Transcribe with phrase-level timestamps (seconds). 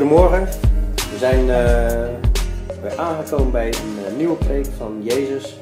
[0.00, 0.44] Goedemorgen.
[0.94, 5.56] We zijn uh, weer aangekomen bij een uh, nieuwe preek van Jezus.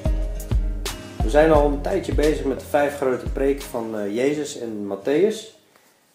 [1.22, 4.87] We zijn al een tijdje bezig met de vijf grote preken van uh, Jezus in
[4.92, 5.37] Matthäus.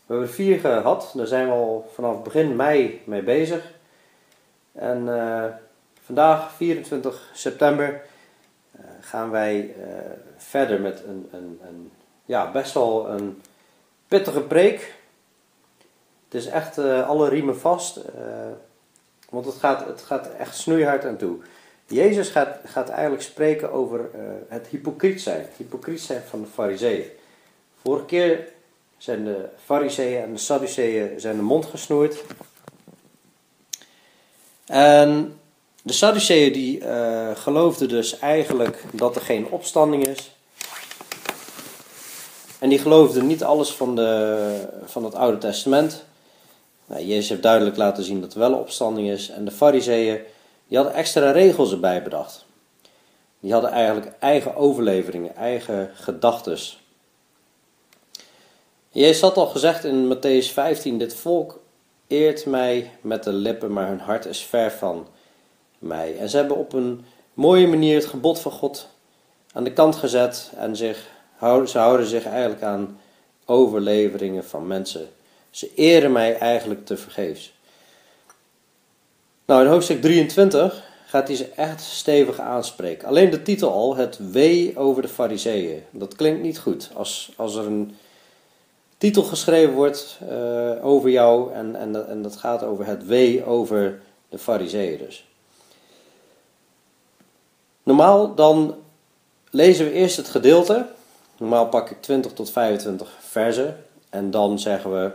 [0.05, 3.71] We hebben er vier gehad, daar zijn we al vanaf begin mei mee bezig.
[4.71, 5.09] En
[6.05, 8.01] vandaag, 24 september,
[9.01, 9.75] gaan wij
[10.37, 11.91] verder met een, een, een,
[12.25, 13.41] ja, best wel een
[14.07, 14.93] pittige preek.
[16.33, 17.97] Het is echt uh, alle riemen vast.
[17.97, 18.03] Uh,
[19.29, 21.37] want het gaat, het gaat echt snoeihard aan toe.
[21.87, 25.45] Jezus gaat, gaat eigenlijk spreken over uh, het hypocriet zijn.
[25.57, 27.05] Hypocriet zijn van de fariseeën.
[27.81, 28.47] Vorige keer
[28.97, 32.23] zijn de fariseeën en de sadduceeën zijn de mond gesnoerd.
[34.65, 35.39] En
[35.81, 36.83] de sadduceeën die
[37.35, 40.35] geloofden dus eigenlijk dat er geen opstanding is.
[42.59, 46.03] En die geloofden niet alles van, de, van het Oude Testament.
[46.85, 49.29] Nou, Jezus heeft duidelijk laten zien dat er wel opstanding is.
[49.29, 50.19] En de fariseeën,
[50.67, 52.45] die hadden extra regels erbij bedacht.
[53.39, 56.83] Die hadden eigenlijk eigen overleveringen, eigen gedachtes.
[58.89, 61.59] Jezus had al gezegd in Matthäus 15, dit volk
[62.07, 65.07] eert mij met de lippen, maar hun hart is ver van
[65.79, 66.17] mij.
[66.17, 68.87] En ze hebben op een mooie manier het gebod van God
[69.53, 71.09] aan de kant gezet en zich,
[71.65, 72.99] ze houden zich eigenlijk aan
[73.45, 75.09] overleveringen van mensen
[75.53, 77.53] ze eren mij eigenlijk te vergeefs.
[79.45, 83.07] Nou, in hoofdstuk 23 gaat hij ze echt stevig aanspreken.
[83.07, 85.83] Alleen de titel al, het wee over de fariseeën.
[85.91, 86.89] Dat klinkt niet goed.
[86.93, 87.95] Als, als er een
[88.97, 94.01] titel geschreven wordt uh, over jou en, en, en dat gaat over het wee over
[94.29, 95.27] de fariseeën dus.
[97.83, 98.75] Normaal dan
[99.49, 100.85] lezen we eerst het gedeelte.
[101.37, 103.85] Normaal pak ik 20 tot 25 versen.
[104.09, 105.11] En dan zeggen we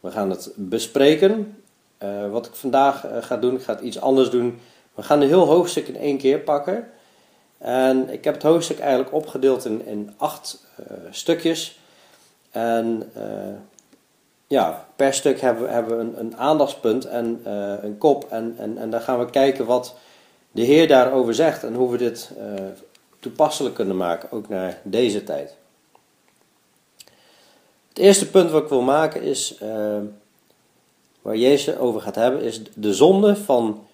[0.00, 1.62] we gaan het bespreken.
[2.02, 4.58] Uh, wat ik vandaag uh, ga doen, ik ga het iets anders doen.
[4.94, 6.90] We gaan een heel hoofdstuk in één keer pakken.
[7.58, 11.78] En ik heb het hoofdstuk eigenlijk opgedeeld in, in acht uh, stukjes.
[12.50, 13.12] En
[14.46, 17.40] ja, per stuk hebben we, hebben we een, een aandachtspunt en
[17.84, 18.26] een kop.
[18.30, 19.94] En, en, en dan gaan we kijken wat
[20.50, 22.30] de Heer daarover zegt en hoe we dit
[23.20, 25.56] toepasselijk kunnen maken, ook naar deze tijd.
[27.98, 29.98] Het eerste punt wat ik wil maken is, uh,
[31.22, 33.86] waar Jezus over gaat hebben, is de zonde van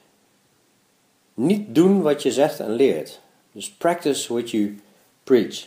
[1.35, 3.21] niet doen wat je zegt en leert.
[3.53, 4.79] Dus practice what you
[5.23, 5.67] preach.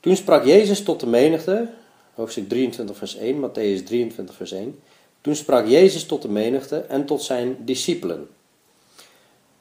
[0.00, 1.68] Toen sprak Jezus tot de menigte,
[2.14, 4.80] hoofdstuk 23 vers 1, Matthäus 23 vers 1.
[5.20, 8.28] Toen sprak Jezus tot de menigte en tot zijn discipelen.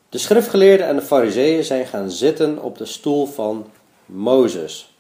[0.10, 3.72] De schriftgeleerden en de fariseeën zijn gaan zitten op de stoel van
[4.06, 4.93] Mozes.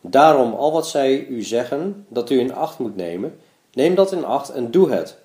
[0.00, 3.40] Daarom, al wat zij u zeggen dat u in acht moet nemen,
[3.72, 5.16] neem dat in acht en doe het.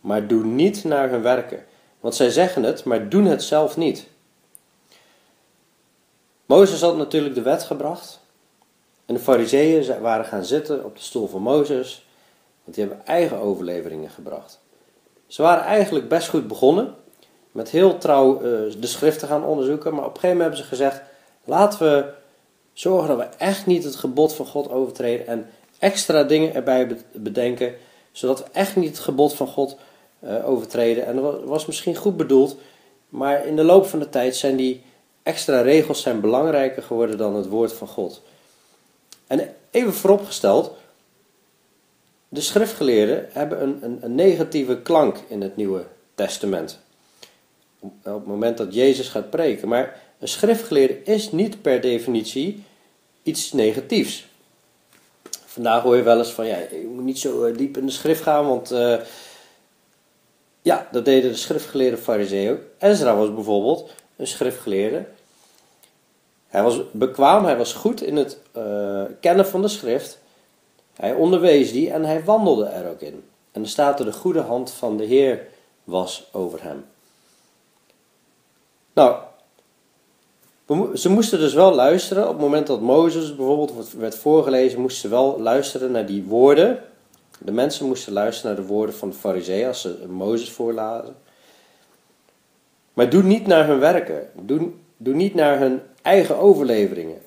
[0.00, 1.64] Maar doe niet naar hun werken,
[2.00, 4.06] want zij zeggen het, maar doen het zelf niet.
[6.46, 8.20] Mozes had natuurlijk de wet gebracht.
[9.06, 12.06] En de fariseeën waren gaan zitten op de stoel van Mozes,
[12.64, 14.60] want die hebben eigen overleveringen gebracht.
[15.26, 16.94] Ze waren eigenlijk best goed begonnen,
[17.52, 18.40] met heel trouw uh,
[18.80, 21.02] de schriften gaan onderzoeken, maar op een gegeven moment hebben ze gezegd,
[21.44, 22.12] laten we
[22.76, 25.48] Zorgen dat we echt niet het gebod van God overtreden en
[25.78, 27.74] extra dingen erbij bedenken,
[28.12, 29.76] zodat we echt niet het gebod van God
[30.24, 31.06] uh, overtreden.
[31.06, 32.56] En dat was misschien goed bedoeld,
[33.08, 34.82] maar in de loop van de tijd zijn die
[35.22, 38.22] extra regels zijn belangrijker geworden dan het woord van God.
[39.26, 40.72] En even vooropgesteld,
[42.28, 45.84] de schriftgeleerden hebben een, een, een negatieve klank in het Nieuwe
[46.14, 46.78] Testament.
[47.78, 49.68] Op het moment dat Jezus gaat preken.
[49.68, 52.64] Maar een schriftgeleerde is niet per definitie
[53.22, 54.26] iets negatiefs.
[55.44, 57.92] Vandaag hoor je wel eens van, ja, je moet niet zo eh, diep in de
[57.92, 58.96] schrift gaan, want uh,
[60.62, 62.60] ja, dat deden de schriftgeleerde fariseeën ook.
[62.78, 65.04] Ezra was bijvoorbeeld een schriftgeleerde.
[66.46, 70.18] Hij was bekwaam, hij was goed in het uh, kennen van de schrift.
[70.94, 73.24] Hij onderwees die en hij wandelde er ook in.
[73.52, 75.46] En er staat er de goede hand van de Heer
[75.84, 76.84] was over hem.
[78.92, 79.22] Nou,
[80.94, 82.22] ze moesten dus wel luisteren.
[82.22, 86.82] Op het moment dat Mozes bijvoorbeeld werd voorgelezen, moesten ze wel luisteren naar die woorden.
[87.38, 91.16] De mensen moesten luisteren naar de woorden van de fariseeën als ze Mozes voorlazen.
[92.92, 94.30] Maar doe niet naar hun werken.
[94.34, 97.18] Doe, niet naar hun eigen overleveringen.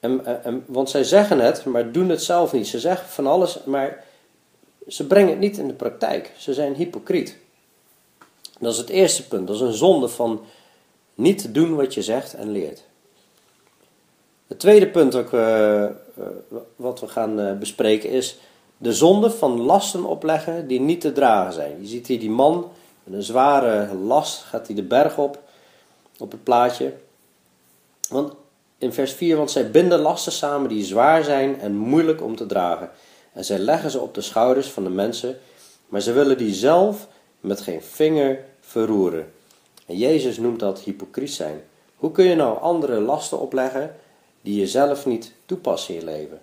[0.00, 2.66] En, en, want zij zeggen het, maar doen het zelf niet.
[2.66, 4.04] Ze zeggen van alles, maar
[4.88, 6.32] ze brengen het niet in de praktijk.
[6.36, 7.36] Ze zijn hypocriet.
[8.58, 9.46] Dat is het eerste punt.
[9.46, 10.40] Dat is een zonde van
[11.16, 12.84] niet doen wat je zegt en leert.
[14.46, 15.86] Het tweede punt ook, uh,
[16.76, 18.38] wat we gaan uh, bespreken is
[18.78, 21.80] de zonde van lasten opleggen die niet te dragen zijn.
[21.80, 22.70] Je ziet hier die man
[23.04, 25.42] met een zware last, gaat hij de berg op,
[26.18, 26.92] op het plaatje.
[28.08, 28.32] Want
[28.78, 32.46] in vers 4, want zij binden lasten samen die zwaar zijn en moeilijk om te
[32.46, 32.90] dragen.
[33.32, 35.38] En zij leggen ze op de schouders van de mensen,
[35.88, 37.08] maar ze willen die zelf
[37.40, 39.32] met geen vinger verroeren.
[39.86, 41.62] En Jezus noemt dat hypocriet zijn.
[41.96, 43.96] Hoe kun je nou andere lasten opleggen
[44.40, 46.40] die je zelf niet toepast in je leven?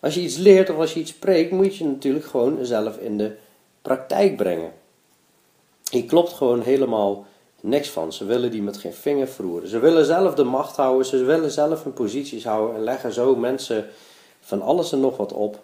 [0.00, 3.18] Als je iets leert of als je iets spreekt, moet je natuurlijk gewoon zelf in
[3.18, 3.36] de
[3.82, 4.72] praktijk brengen.
[5.90, 7.26] Hier klopt gewoon helemaal
[7.60, 8.12] niks van.
[8.12, 9.68] Ze willen die met geen vinger verroeren.
[9.68, 13.36] Ze willen zelf de macht houden, ze willen zelf hun posities houden en leggen zo
[13.36, 13.86] mensen
[14.40, 15.60] van alles en nog wat op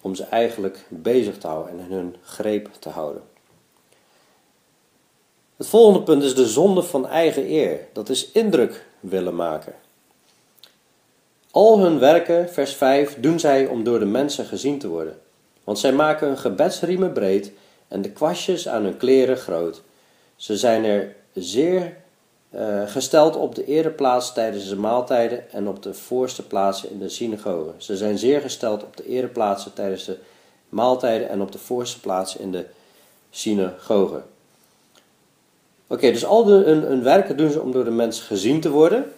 [0.00, 3.22] om ze eigenlijk bezig te houden en hun greep te houden.
[5.62, 7.78] Het volgende punt is de zonde van eigen eer.
[7.92, 9.74] Dat is indruk willen maken.
[11.50, 15.18] Al hun werken, vers 5, doen zij om door de mensen gezien te worden.
[15.64, 17.52] Want zij maken hun gebedsriemen breed
[17.88, 19.82] en de kwastjes aan hun kleren groot.
[20.36, 21.96] Ze zijn er zeer
[22.54, 27.08] uh, gesteld op de ereplaats tijdens de maaltijden en op de voorste plaatsen in de
[27.08, 27.74] synagogen.
[27.76, 30.18] Ze zijn zeer gesteld op de ereplaatsen tijdens de
[30.68, 32.66] maaltijden en op de voorste plaatsen in de
[33.30, 34.31] synagogen.
[35.92, 39.12] Oké, dus al hun, werken doen ze om door de mensen gezien te worden.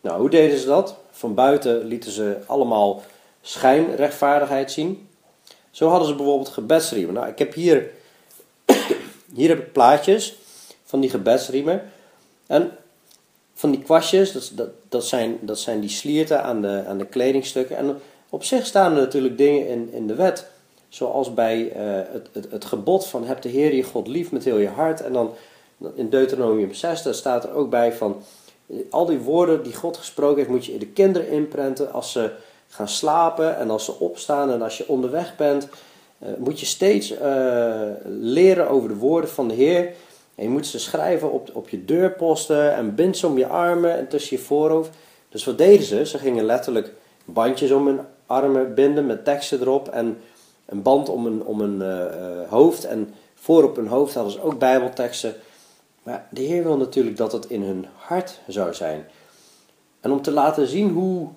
[0.00, 0.96] Nou, hoe deden ze dat?
[1.10, 3.02] Van buiten lieten ze allemaal
[3.40, 5.08] schijnrechtvaardigheid zien.
[5.70, 7.14] Zo hadden ze bijvoorbeeld gebedsriemen.
[7.14, 7.90] Nou, ik heb hier,
[9.34, 10.36] hier heb ik plaatjes
[10.84, 11.82] van die gebedsriemen.
[12.46, 12.70] En
[13.54, 17.76] van die kwastjes, dat, dat, zijn, dat zijn die slierten aan de, aan de kledingstukken.
[17.76, 20.46] En op zich staan er natuurlijk dingen in, in de wet.
[20.88, 21.72] Zoals bij uh,
[22.12, 25.00] het, het, het gebod van heb de Heer je God lief met heel je hart.
[25.00, 25.34] En dan
[25.94, 28.22] in Deuteronomium 6 daar staat er ook bij van
[28.90, 32.30] al die woorden die God gesproken heeft moet je in de kinderen inprenten als ze
[32.68, 35.68] gaan slapen en als ze opstaan en als je onderweg bent.
[36.22, 39.92] Uh, moet je steeds uh, leren over de woorden van de Heer.
[40.34, 43.96] En je moet ze schrijven op, op je deurposten en bind ze om je armen
[43.96, 44.90] en tussen je voorhoofd.
[45.28, 46.06] Dus wat deden ze?
[46.06, 46.92] Ze gingen letterlijk
[47.24, 50.18] bandjes om hun armen binden met teksten erop en
[50.66, 52.04] een band om een, om uh,
[52.48, 52.84] hoofd.
[52.84, 55.34] En voor op hun hoofd hadden ze ook bijbelteksten.
[56.08, 59.06] Maar de Heer wil natuurlijk dat het in hun hart zou zijn.
[60.00, 61.28] En om te laten zien hoe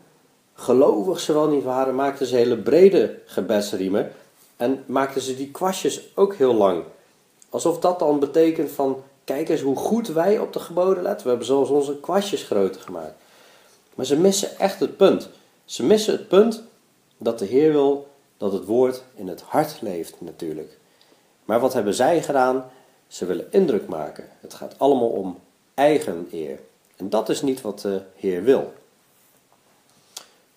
[0.53, 4.11] gelovig ze wel niet waren, maakten ze hele brede gebedsriemen.
[4.57, 6.83] En maakten ze die kwastjes ook heel lang.
[7.49, 11.23] Alsof dat dan betekent van, kijk eens hoe goed wij op de geboden letten.
[11.23, 13.15] We hebben zelfs onze kwastjes groter gemaakt.
[13.95, 15.29] Maar ze missen echt het punt.
[15.65, 16.63] Ze missen het punt
[17.17, 18.07] dat de Heer wil
[18.37, 20.77] dat het woord in het hart leeft natuurlijk.
[21.45, 22.65] Maar wat hebben zij gedaan?
[23.11, 24.29] Ze willen indruk maken.
[24.39, 25.39] Het gaat allemaal om
[25.73, 26.59] eigen eer.
[26.95, 28.73] En dat is niet wat de Heer wil.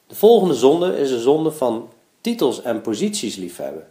[0.07, 1.89] De volgende zonde is de zonde van
[2.21, 3.87] titels en posities liefhebben.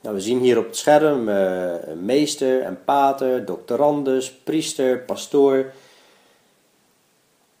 [0.00, 5.72] Nou, we zien hier op het scherm uh, meester en pater, doctorandus, priester, pastoor.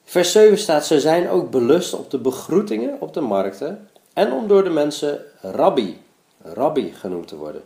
[0.04, 4.48] Vers 7 staat: Ze zijn ook belust op de begroetingen op de markten en om
[4.48, 6.00] door de mensen rabbi,
[6.42, 7.62] rabbi genoemd te worden.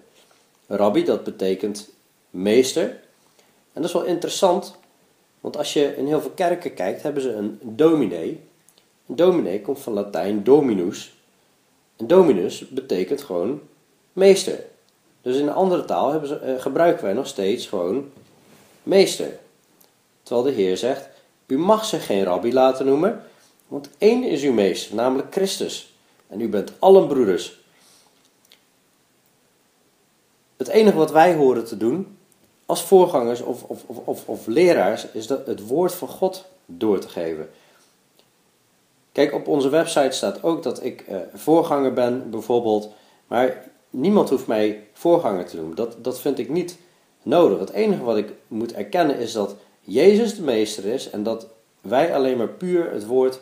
[0.67, 1.89] Rabbi, dat betekent
[2.31, 2.85] meester.
[3.73, 4.77] En dat is wel interessant,
[5.41, 8.41] want als je in heel veel kerken kijkt, hebben ze een dominee.
[9.07, 11.15] Dominee komt van Latijn dominus.
[11.97, 13.61] En dominus betekent gewoon
[14.13, 14.65] meester.
[15.23, 18.11] Dus in een andere taal hebben ze, eh, gebruiken wij nog steeds gewoon
[18.83, 19.39] meester.
[20.23, 21.09] Terwijl de Heer zegt,
[21.47, 23.25] u mag zich geen rabbi laten noemen,
[23.67, 25.95] want één is uw meester, namelijk Christus.
[26.27, 27.61] En u bent allen broeders.
[30.57, 32.19] Het enige wat wij horen te doen,
[32.71, 37.09] als voorgangers of, of, of, of, leraars is dat het woord van God door te
[37.09, 37.51] geven.
[39.13, 42.89] Kijk, op onze website staat ook dat ik uh, voorganger ben, bijvoorbeeld.
[43.27, 45.77] Maar niemand hoeft mij voorganger te noemen.
[45.77, 46.79] Dat, dat vind ik niet
[47.23, 47.59] nodig.
[47.59, 51.47] Het enige wat ik moet erkennen is dat Jezus de meester is en dat
[51.81, 53.41] wij alleen maar puur het woord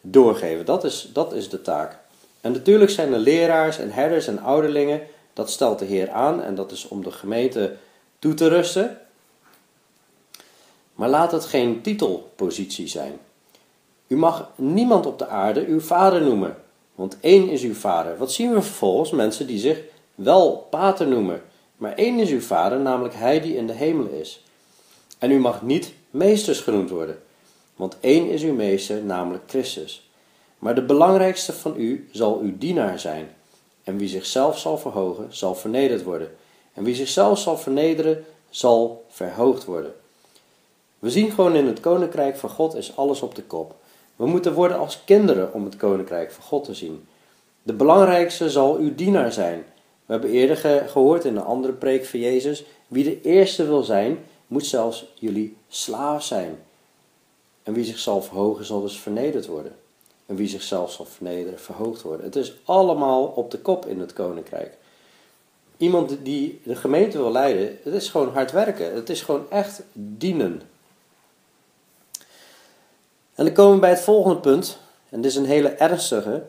[0.00, 0.64] doorgeven.
[0.64, 1.98] Dat is, dat is de taak.
[2.40, 5.00] En natuurlijk zijn er leraars en herders en ouderlingen.
[5.32, 7.76] Dat stelt de Heer aan en dat is om de gemeente
[8.18, 8.98] toe te rusten.
[10.94, 13.18] Maar laat het geen titelpositie zijn.
[14.06, 16.56] U mag niemand op de aarde uw vader noemen,
[16.94, 18.16] want één is uw vader.
[18.16, 19.10] Wat zien we vervolgens?
[19.10, 19.80] Mensen die zich
[20.14, 21.42] wel pater noemen,
[21.76, 24.42] maar één is uw vader, namelijk hij die in de hemel is.
[25.18, 27.22] En u mag niet meesters genoemd worden,
[27.76, 30.10] want één is uw meester, namelijk Christus.
[30.58, 33.28] Maar de belangrijkste van u zal uw dienaar zijn.
[33.84, 36.36] En wie zichzelf zal verhogen, zal vernederd worden.
[36.78, 39.94] En wie zichzelf zal vernederen, zal verhoogd worden.
[40.98, 43.74] We zien gewoon in het koninkrijk van God is alles op de kop.
[44.16, 47.06] We moeten worden als kinderen om het koninkrijk van God te zien.
[47.62, 49.64] De belangrijkste zal uw dienaar zijn.
[50.06, 50.56] We hebben eerder
[50.88, 55.56] gehoord in een andere preek van Jezus: wie de eerste wil zijn, moet zelfs jullie
[55.68, 56.58] slaaf zijn.
[57.62, 59.76] En wie zichzelf verhogen, zal dus vernederd worden.
[60.26, 62.24] En wie zichzelf zal vernederen, verhoogd worden.
[62.24, 64.78] Het is allemaal op de kop in het koninkrijk.
[65.78, 68.94] Iemand die de gemeente wil leiden, het is gewoon hard werken.
[68.94, 70.62] Het is gewoon echt dienen.
[73.34, 74.78] En dan komen we bij het volgende punt.
[75.08, 76.42] En dit is een hele ernstige.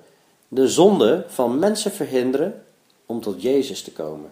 [0.47, 2.63] De zonde van mensen verhinderen
[3.05, 4.31] om tot Jezus te komen.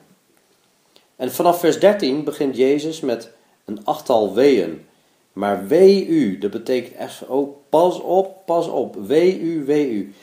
[1.15, 3.29] En vanaf vers 13 begint Jezus met
[3.65, 4.85] een achttal weeën.
[5.33, 10.13] Maar wee u, dat betekent echt, oh pas op, pas op, wee u, wee u.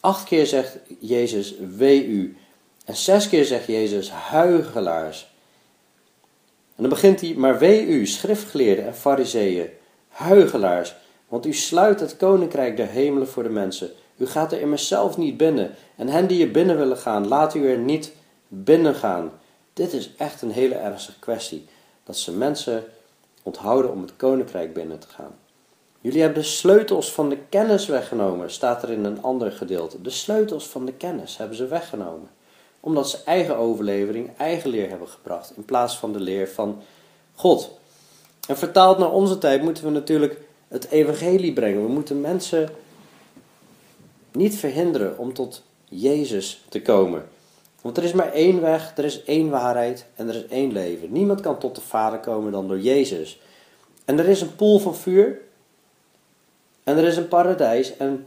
[0.00, 2.36] Acht keer zegt Jezus wee u.
[2.90, 5.30] En zes keer zegt Jezus huigelaars.
[6.76, 9.68] En dan begint hij, maar wee u, schriftgeleerden en fariseeën,
[10.08, 10.94] huigelaars,
[11.28, 13.90] want u sluit het koninkrijk der hemelen voor de mensen.
[14.16, 15.74] U gaat er immers zelf niet binnen.
[15.96, 18.12] En hen die er binnen willen gaan, laat u er niet
[18.48, 19.32] binnen gaan.
[19.72, 21.64] Dit is echt een hele ernstige kwestie.
[22.04, 22.84] Dat ze mensen
[23.42, 25.34] onthouden om het koninkrijk binnen te gaan.
[26.00, 30.02] Jullie hebben de sleutels van de kennis weggenomen, staat er in een ander gedeelte.
[30.02, 32.38] De sleutels van de kennis hebben ze weggenomen.
[32.80, 36.82] Omdat ze eigen overlevering, eigen leer hebben gebracht, in plaats van de leer van
[37.34, 37.70] God.
[38.48, 41.82] En vertaald naar onze tijd moeten we natuurlijk het evangelie brengen.
[41.82, 42.68] We moeten mensen
[44.32, 47.28] niet verhinderen om tot Jezus te komen.
[47.80, 51.12] Want er is maar één weg, er is één waarheid en er is één leven.
[51.12, 53.40] Niemand kan tot de Vader komen dan door Jezus.
[54.04, 55.40] En er is een poel van vuur
[56.84, 57.96] en er is een paradijs.
[57.96, 58.26] En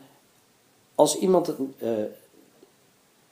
[0.96, 1.90] als iemand uh,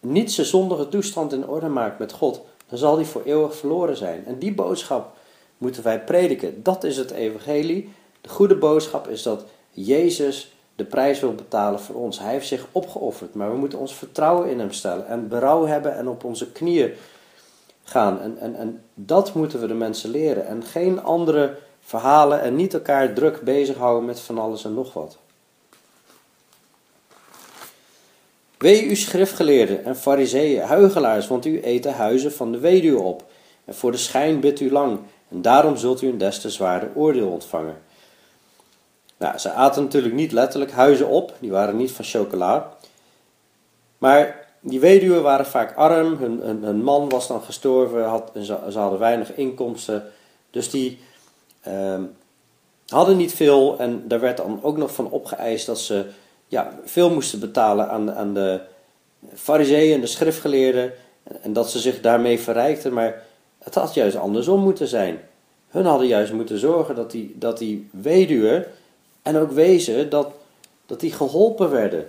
[0.01, 3.97] niet zijn zondige toestand in orde maakt met God, dan zal die voor eeuwig verloren
[3.97, 4.25] zijn.
[4.25, 5.15] En die boodschap
[5.57, 6.63] moeten wij prediken.
[6.63, 7.89] Dat is het evangelie.
[8.21, 12.19] De goede boodschap is dat Jezus de prijs wil betalen voor ons.
[12.19, 15.95] Hij heeft zich opgeofferd, maar we moeten ons vertrouwen in hem stellen en berouw hebben
[15.95, 16.93] en op onze knieën
[17.83, 18.21] gaan.
[18.21, 20.47] En, en, en dat moeten we de mensen leren.
[20.47, 25.17] En geen andere verhalen en niet elkaar druk bezighouden met van alles en nog wat.
[28.61, 33.23] Wee u schriftgeleerden en fariseeën, huigelaars, want u eet de huizen van de weduwe op.
[33.65, 34.99] En voor de schijn bidt u lang,
[35.29, 37.81] en daarom zult u een des te zwaarder oordeel ontvangen.
[39.17, 42.73] Nou, ze aten natuurlijk niet letterlijk huizen op, die waren niet van chocola.
[43.97, 48.99] Maar die weduwen waren vaak arm, hun, man was dan gestorven, had, ze, ze, hadden
[48.99, 50.03] weinig inkomsten.
[50.49, 50.99] Dus die
[51.61, 52.03] ehm,
[52.87, 56.05] hadden niet veel en daar werd dan ook nog van opgeëist dat ze
[56.51, 58.61] ja, veel moesten betalen aan, aan de
[59.33, 60.93] fariseeën en de schriftgeleerden.
[61.41, 63.23] En dat ze zich daarmee verrijkten, maar
[63.57, 65.19] het had juist andersom moeten zijn.
[65.69, 68.65] Hun hadden juist moeten zorgen dat die, dat die weduwen
[69.21, 70.31] en ook wezen dat,
[70.85, 72.07] dat die geholpen werden.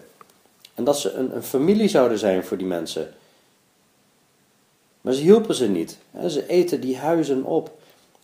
[0.75, 3.15] En dat ze een, een familie zouden zijn voor die mensen.
[5.01, 5.99] Maar ze hielpen ze niet.
[6.29, 7.71] Ze eten die huizen op.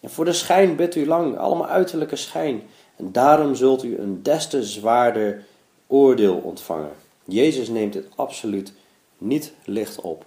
[0.00, 2.62] En voor de schijn bidt u lang, allemaal uiterlijke schijn.
[2.96, 5.44] En daarom zult u een des te zwaarder
[5.88, 6.92] oordeel ontvangen.
[7.24, 8.72] Jezus neemt het absoluut
[9.18, 10.24] niet licht op.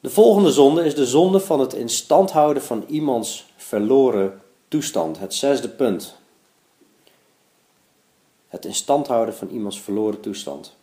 [0.00, 5.18] De volgende zonde is de zonde van het in stand houden van iemands verloren toestand,
[5.18, 6.16] het zesde punt.
[8.48, 10.76] Het in stand houden van iemands verloren toestand.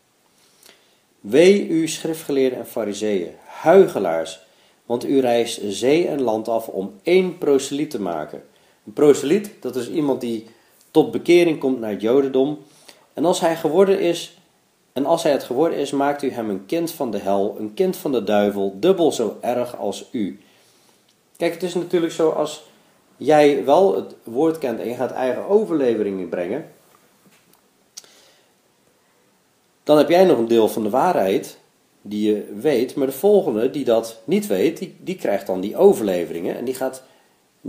[1.20, 4.40] Wee u schriftgeleerden en fariseeën, huigelaars,
[4.86, 8.44] want u reist zee en land af om één proseliet te maken.
[8.86, 10.48] Een proseliet, dat is iemand die
[10.96, 12.60] tot bekering komt naar het jodendom.
[13.14, 14.38] En als hij geworden is,
[14.94, 17.74] en als hij het geworden is, maakt u hem een kind van de hel, een
[17.74, 20.40] kind van de duivel, dubbel zo erg als u.
[21.38, 22.64] Kijk, het is natuurlijk zo als
[23.18, 26.72] jij wel het woord kent en je gaat eigen overleveringen brengen,
[29.84, 31.58] dan heb jij nog een deel van de waarheid
[32.02, 35.78] die je weet, maar de volgende die dat niet weet, die, die krijgt dan die
[35.78, 37.04] overleveringen en die gaat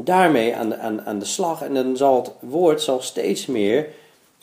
[0.04, 3.88] daarmee aan de, aan, aan de slag en dan zal het woord zal steeds meer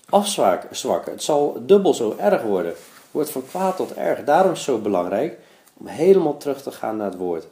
[0.09, 1.11] afzwakken.
[1.11, 2.71] Het zal dubbel zo erg worden.
[2.71, 4.23] Het wordt van kwaad tot erg.
[4.23, 5.37] Daarom is het zo belangrijk
[5.73, 7.45] om helemaal terug te gaan naar het woord.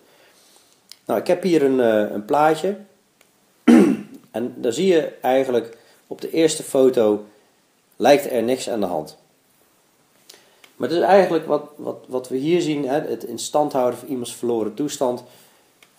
[1.06, 2.78] Nou, ik heb hier een, eh, een plaatje.
[4.32, 5.78] En dan zie je eigenlijk
[6.08, 7.26] op de eerste foto
[7.96, 9.18] lijkt er niks aan de hand.
[10.76, 14.00] Maar het is eigenlijk wat, wat, wat we hier zien, hè, het in stand houden
[14.00, 15.24] van iemands verloren toestand.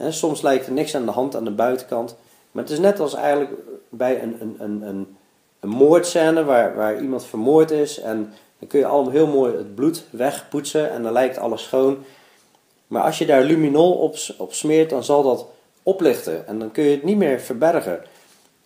[0.09, 2.16] Soms lijkt er niks aan de hand aan de buitenkant.
[2.50, 3.52] Maar het is net als eigenlijk
[3.88, 5.16] bij een, een, een, een,
[5.61, 8.00] een moordscène waar, waar iemand vermoord is.
[8.00, 12.04] En dan kun je allemaal heel mooi het bloed wegpoetsen en dan lijkt alles schoon.
[12.87, 15.47] Maar als je daar luminol op, op smeert, dan zal dat
[15.82, 16.47] oplichten.
[16.47, 18.04] En dan kun je het niet meer verbergen.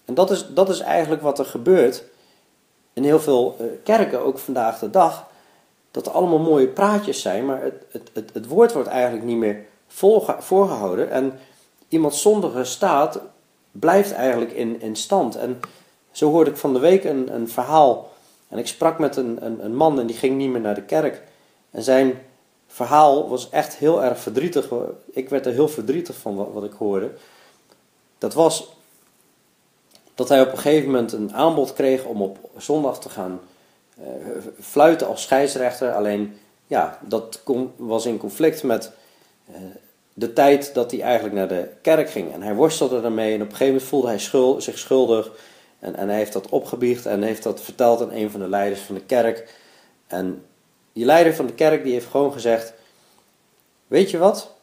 [0.04, 2.04] En dat is, dat is eigenlijk wat er gebeurt
[2.92, 5.26] in heel veel eh, kerken, ook vandaag de dag.
[5.90, 9.64] dat allemaal mooie praatjes zijn, maar het, het, het, het woord wordt eigenlijk niet meer
[10.38, 11.10] voorgehouden.
[11.10, 11.38] En
[11.88, 13.20] iemand zondige staat
[13.70, 15.36] blijft eigenlijk in, in stand.
[15.36, 15.60] En
[16.10, 18.12] zo hoorde ik van de week een, een verhaal.
[18.48, 20.82] En ik sprak met een, een, een man en die ging niet meer naar de
[20.82, 21.22] kerk.
[21.70, 22.18] En zijn
[22.66, 24.68] verhaal was echt heel erg verdrietig.
[25.10, 27.10] Ik werd er heel verdrietig van wat, wat ik hoorde.
[28.18, 28.74] Dat was
[30.14, 33.40] dat hij op een gegeven moment een aanbod kreeg om op zondag te gaan
[33.98, 34.06] uh,
[34.60, 35.94] fluiten als scheidsrechter.
[35.94, 37.42] Alleen, ja, dat
[37.76, 38.92] was in conflict met
[39.50, 39.56] uh,
[40.18, 42.32] de tijd dat hij eigenlijk naar de kerk ging.
[42.32, 45.32] En hij worstelde daarmee en op een gegeven moment voelde hij schuld, zich schuldig.
[45.78, 48.80] En, en hij heeft dat opgebiecht en heeft dat verteld aan een van de leiders
[48.80, 49.54] van de kerk.
[50.06, 50.44] En
[50.92, 52.73] die leider van de kerk die heeft gewoon gezegd:
[53.87, 54.54] Weet je wat?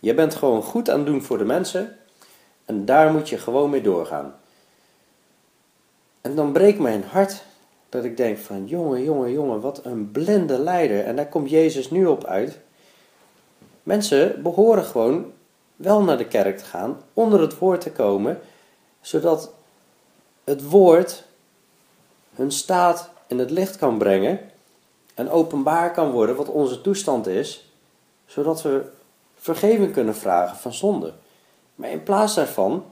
[0.00, 1.96] Je bent gewoon goed aan het doen voor de mensen.
[2.64, 4.34] En daar moet je gewoon mee doorgaan.
[6.20, 7.42] En dan breekt mijn hart
[7.88, 11.04] dat ik denk van jongen, jongen, jongen, wat een blinde leider.
[11.04, 12.58] En daar komt Jezus nu op uit.
[13.88, 15.32] Mensen behoren gewoon
[15.76, 18.40] wel naar de kerk te gaan, onder het woord te komen,
[19.00, 19.52] zodat
[20.44, 21.24] het woord
[22.34, 24.40] hun staat in het licht kan brengen
[25.14, 27.72] en openbaar kan worden wat onze toestand is,
[28.26, 28.90] zodat we
[29.34, 31.12] vergeving kunnen vragen van zonde.
[31.74, 32.84] Maar in plaats daarvan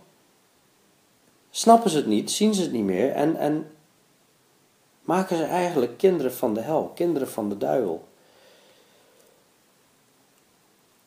[1.50, 3.70] snappen ze het niet, zien ze het niet meer en, en
[5.00, 8.04] maken ze eigenlijk kinderen van de hel, kinderen van de duivel.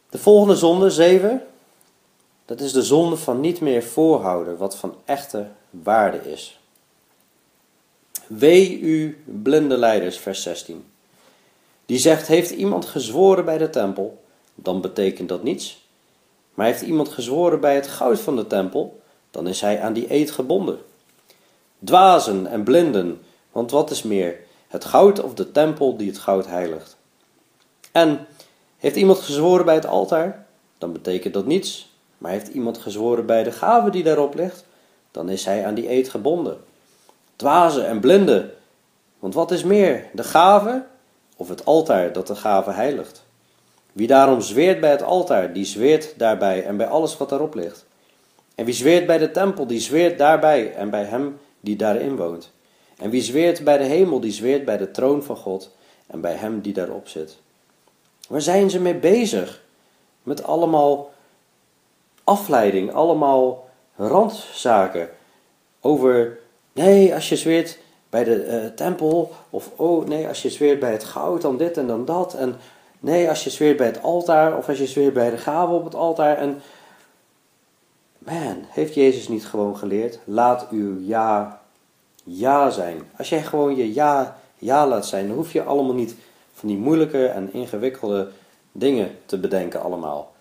[0.10, 1.46] De volgende zonde, 7,
[2.46, 6.60] dat is de zonde van niet meer voorhouden wat van echte waarde is.
[8.28, 10.86] Wee u blinde leiders, vers 16.
[11.86, 14.24] Die zegt, heeft iemand gezworen bij de tempel,
[14.56, 15.88] dan betekent dat niets.
[16.54, 19.01] Maar heeft iemand gezworen bij het goud van de tempel,
[19.32, 20.80] dan is hij aan die eed gebonden.
[21.84, 26.48] Dwazen en blinden, want wat is meer, het goud of de tempel die het goud
[26.48, 26.98] heiligt?
[27.92, 28.27] En
[28.79, 30.46] heeft iemand gezworen bij het altaar,
[30.77, 31.89] dan betekent dat niets.
[32.18, 34.65] Maar heeft iemand gezworen bij de gave die daarop ligt,
[35.11, 36.57] dan is hij aan die eed gebonden.
[37.35, 38.51] Dwazen en blinden,
[39.20, 40.85] want wat is meer, de gave
[41.35, 43.24] of het altaar dat de gave heiligt?
[43.92, 47.85] Wie daarom zweert bij het altaar, die zweert daarbij en bij alles wat daarop ligt.
[48.55, 52.51] En wie zweert bij de tempel, die zweert daarbij en bij hem die daarin woont.
[52.98, 55.75] En wie zweert bij de hemel, die zweert bij de troon van God
[56.07, 57.37] en bij hem die daarop zit.
[58.29, 59.61] Waar zijn ze mee bezig?
[60.24, 61.11] Met allemaal
[62.24, 65.09] afleiding, allemaal randzaken.
[65.81, 66.39] Over,
[66.74, 70.92] nee, als je zweert bij de uh, tempel, of oh nee, als je zweert bij
[70.92, 72.33] het goud, dan dit en dan dat.
[72.33, 72.55] En
[73.00, 75.83] nee, als je zweert bij het altaar, of als je zweert bij de gave op
[75.83, 76.37] het altaar.
[76.37, 76.61] En
[78.18, 80.20] man, heeft Jezus niet gewoon geleerd?
[80.24, 81.61] Laat uw ja,
[82.24, 83.01] ja zijn.
[83.18, 86.15] Als jij gewoon je ja, ja laat zijn, dan hoef je allemaal niet
[86.59, 88.27] van die moeilijke en ingewikkelde
[88.72, 90.33] dingen te bedenken allemaal.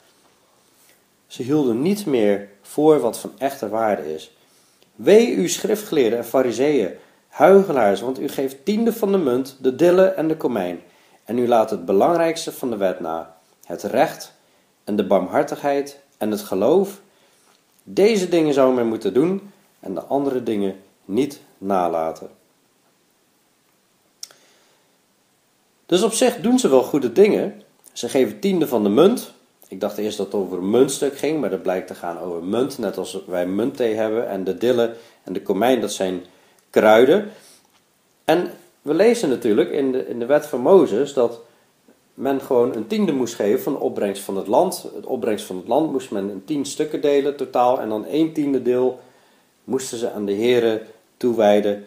[1.26, 4.37] Ze hielden niet meer voor wat van echte waarde is.
[4.94, 6.90] Wee u schriftgeleerden en fariseeën,
[7.28, 10.81] huigelaars, want u geeft tiende van de munt, de dille en de komijn.
[11.24, 14.33] En u laat het belangrijkste van de wet na, het recht
[14.85, 17.00] en de barmhartigheid en het geloof.
[17.83, 19.50] Deze dingen zou men moeten doen
[19.81, 22.38] en de andere dingen niet nalaten.
[25.88, 27.62] Dus op zich doen ze wel goede dingen.
[27.92, 29.33] Ze geven tiende van de munt.
[29.68, 32.44] Ik dacht eerst dat het over een muntstuk ging, maar dat blijkt te gaan over
[32.44, 32.79] munt.
[32.79, 34.29] Net als wij muntthee hebben.
[34.29, 36.24] En de dille en de komijn, dat zijn
[36.70, 37.31] kruiden.
[38.24, 38.51] En
[38.83, 41.40] we lezen natuurlijk in de, in de wet van Mozes dat
[42.14, 44.87] men gewoon een tiende moest geven van de opbrengst van het land.
[44.94, 47.81] Het opbrengst van het land moest men in tien stukken delen totaal.
[47.81, 49.01] En dan één tiende deel
[49.64, 50.81] moesten ze aan de heren
[51.16, 51.87] toewijden.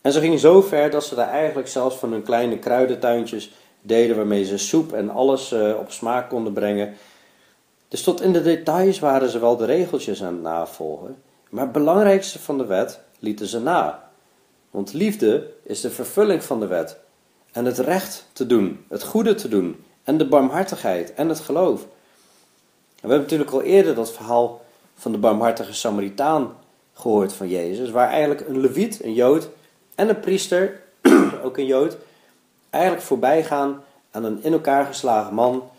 [0.00, 4.16] En ze gingen zo ver dat ze daar eigenlijk zelfs van hun kleine kruidentuintjes deden
[4.16, 6.94] waarmee ze soep en alles uh, op smaak konden brengen.
[7.88, 11.16] Dus tot in de details waren ze wel de regeltjes aan het navolgen,
[11.50, 14.10] maar het belangrijkste van de wet lieten ze na.
[14.70, 16.98] Want liefde is de vervulling van de wet
[17.52, 21.80] en het recht te doen, het goede te doen en de barmhartigheid en het geloof.
[21.80, 24.60] We hebben natuurlijk al eerder dat verhaal
[24.94, 26.56] van de barmhartige Samaritaan
[26.92, 29.48] gehoord van Jezus, waar eigenlijk een leviet, een jood,
[30.00, 30.80] en een priester,
[31.44, 31.96] ook een jood,
[32.70, 35.70] eigenlijk voorbij gaan aan een in elkaar geslagen man.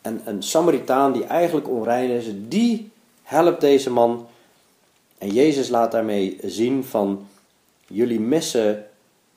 [0.00, 2.90] En een Samaritaan die eigenlijk onrein is, die
[3.22, 4.26] helpt deze man.
[5.18, 7.26] En Jezus laat daarmee zien van,
[7.86, 8.86] jullie missen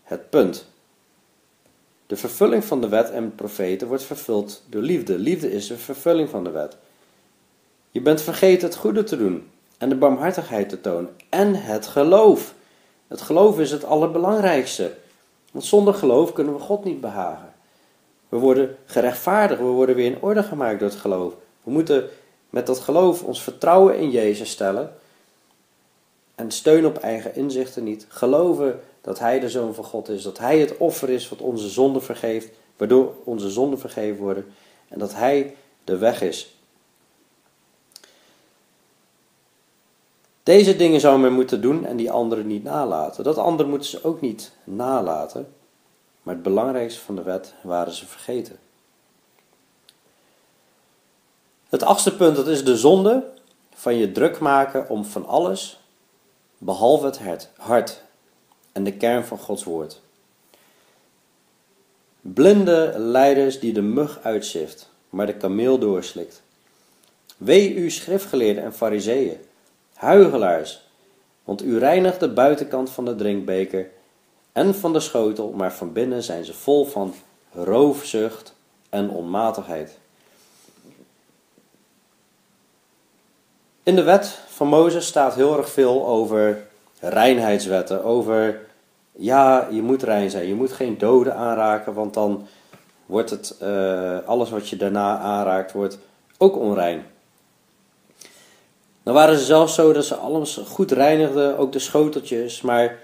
[0.04, 0.66] het punt.
[2.08, 5.18] De vervulling van de wet en profeten wordt vervuld door liefde.
[5.18, 6.78] Liefde is de vervulling van de wet.
[7.92, 12.54] Je bent vergeten het goede te doen en de barmhartigheid te tonen en het geloof.
[13.14, 14.94] Het geloof is het allerbelangrijkste.
[15.52, 17.54] Want zonder geloof kunnen we God niet behagen.
[18.30, 21.34] We worden gerechtvaardigd, we worden weer in orde gemaakt door het geloof.
[21.64, 22.10] We moeten
[22.50, 24.94] met dat geloof ons vertrouwen in Jezus stellen
[26.36, 28.06] en steun op eigen inzichten niet.
[28.10, 31.70] Geloven dat Hij de Zoon van God is, dat Hij het offer is wat onze
[31.70, 34.46] zonden vergeeft, waardoor onze zonden vergeven worden
[34.88, 36.53] en dat Hij de weg is.
[40.44, 43.24] Deze dingen zou men moeten doen en die anderen niet nalaten.
[43.24, 45.54] Dat andere moeten ze ook niet nalaten.
[46.24, 48.58] Maar het belangrijkste van de wet waren ze vergeten.
[51.70, 53.24] Het achtste punt, dat is de zonde
[53.74, 55.80] van je druk maken om van alles,
[56.58, 58.02] behalve het hart
[58.72, 60.02] en de kern van Gods woord.
[62.22, 66.42] Blinde leiders die de mug uitzift, maar de kameel doorslikt.
[67.38, 69.38] Wee u schriftgeleerden en fariseeën,
[70.04, 70.82] huigelaars,
[71.44, 73.90] want u reinigt de buitenkant van de drinkbeker
[74.52, 77.14] en van de schotel, maar van binnen zijn ze vol van
[77.54, 78.56] roofzucht
[78.90, 79.98] en onmatigheid.
[83.84, 86.68] In de wet van Mozes staat heel erg veel over
[87.00, 88.60] reinheidswetten, over
[89.12, 92.48] ja, je moet rein zijn, je moet geen doden aanraken, want dan
[93.06, 95.98] wordt het, uh, alles wat je daarna aanraakt, wordt
[96.38, 97.06] ook onrein.
[99.04, 103.00] Dan waren ze zelfs zo dat ze alles goed reinigden, ook de schoteltjes, maar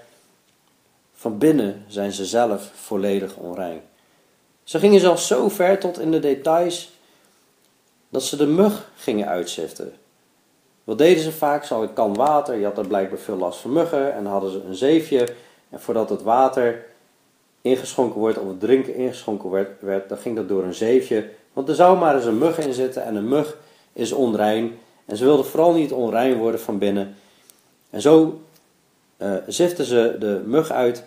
[1.14, 3.80] van binnen zijn ze zelf volledig onrein.
[4.64, 6.90] Ze gingen zelfs zo ver tot in de details
[8.08, 9.92] dat ze de mug gingen uitziften.
[10.84, 11.64] Wat deden ze vaak?
[11.64, 14.62] Ze hadden kan water, je had er blijkbaar veel last van muggen en hadden ze
[14.62, 15.28] een zeefje.
[15.68, 16.84] En voordat het water
[17.60, 21.28] ingeschonken wordt of het drinken ingeschonken werd, werd, dan ging dat door een zeefje.
[21.52, 23.56] Want er zou maar eens een mug in zitten en een mug
[23.92, 24.78] is onrein.
[25.10, 27.14] En ze wilden vooral niet onrein worden van binnen.
[27.90, 28.40] En zo
[29.18, 31.04] uh, ziften ze de mug uit.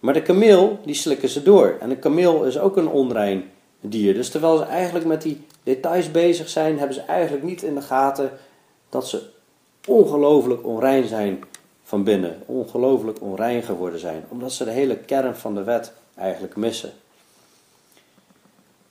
[0.00, 1.76] Maar de kameel, die slikken ze door.
[1.80, 4.14] En een kameel is ook een onrein dier.
[4.14, 7.82] Dus terwijl ze eigenlijk met die details bezig zijn, hebben ze eigenlijk niet in de
[7.82, 8.30] gaten
[8.88, 9.22] dat ze
[9.86, 11.44] ongelooflijk onrein zijn
[11.82, 12.42] van binnen.
[12.46, 14.24] Ongelooflijk onrein geworden zijn.
[14.28, 16.92] Omdat ze de hele kern van de wet eigenlijk missen.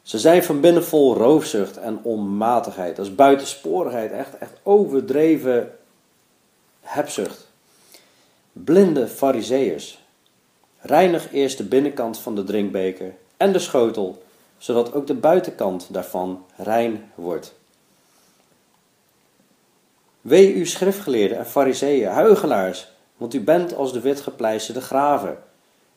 [0.04, 2.96] Ze zijn van binnen vol roofzucht en onmatigheid.
[2.96, 5.72] Dat is buitensporigheid, echt, echt overdreven
[6.82, 7.48] hebzucht.
[8.52, 10.02] Blinde fariseeërs.
[10.80, 14.24] Reinig eerst de binnenkant van de drinkbeker en de schotel,
[14.58, 17.54] zodat ook de buitenkant daarvan rein wordt.
[20.22, 22.88] Wee u schriftgeleerden en fariseeën, huigelaars,
[23.18, 25.38] want u bent als de witgepleisterde graven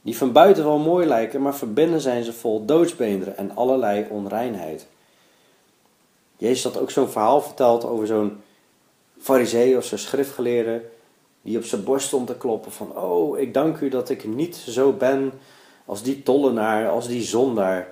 [0.07, 4.07] die van buiten wel mooi lijken, maar van binnen zijn ze vol doodsbeenderen en allerlei
[4.11, 4.87] onreinheid.
[6.37, 8.41] Jezus had ook zo'n verhaal verteld over zo'n
[9.19, 10.83] farisee of zo'n schriftgeleerde,
[11.43, 14.57] die op zijn borst stond te kloppen van, oh, ik dank u dat ik niet
[14.57, 15.33] zo ben
[15.85, 17.89] als die tollenaar, als die zondaar.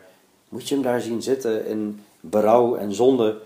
[0.49, 3.37] Moet je hem daar zien zitten in berouw en zonde.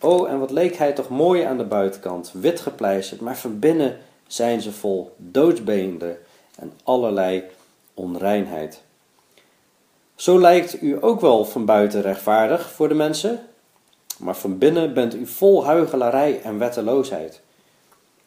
[0.00, 3.98] Oh, en wat leek hij toch mooi aan de buitenkant, wit gepleisterd, maar van binnen
[4.26, 6.18] zijn ze vol doodsbeenderen
[6.58, 7.44] en allerlei
[7.94, 8.82] onreinheid.
[10.14, 13.40] Zo lijkt u ook wel van buiten rechtvaardig voor de mensen,
[14.18, 17.40] maar van binnen bent u vol huigelarij en wetteloosheid.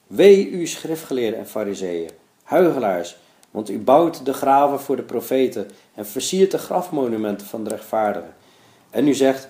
[0.07, 2.09] Wee u schriftgeleerden en fariseeën,
[2.43, 3.17] huigelaars,
[3.51, 8.35] want u bouwt de graven voor de profeten en versiert de grafmonumenten van de rechtvaardigen.
[8.89, 9.49] En u zegt,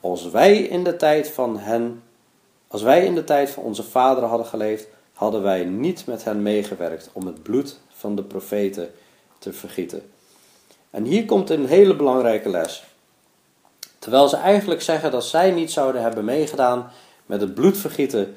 [0.00, 2.02] als wij in de tijd van hen,
[2.68, 6.42] als wij in de tijd van onze vaderen hadden geleefd, hadden wij niet met hen
[6.42, 8.90] meegewerkt om het bloed van de profeten
[9.38, 10.10] te vergieten.
[10.90, 12.84] En hier komt een hele belangrijke les.
[13.98, 16.90] Terwijl ze eigenlijk zeggen dat zij niet zouden hebben meegedaan
[17.26, 18.36] met het bloedvergieten